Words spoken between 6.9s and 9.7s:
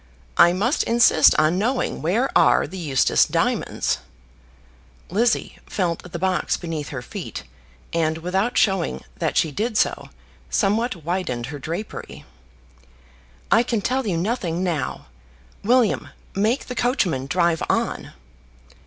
feet, and, without showing that she